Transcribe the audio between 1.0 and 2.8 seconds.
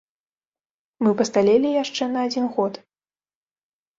Мы пасталелі яшчэ на адзін год.